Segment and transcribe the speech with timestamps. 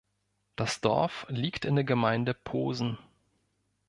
[0.55, 2.97] Das Dorf liegt in der Gemeinde Posen.